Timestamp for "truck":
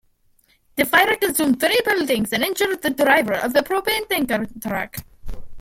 4.59-4.97